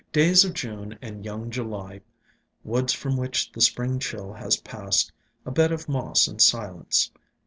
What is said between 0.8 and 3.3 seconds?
and young July, woods from